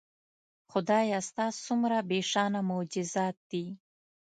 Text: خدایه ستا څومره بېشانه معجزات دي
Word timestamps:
خدایه 0.71 1.19
ستا 1.29 1.45
څومره 1.65 1.97
بېشانه 2.09 2.61
معجزات 2.69 3.35
دي 3.51 3.65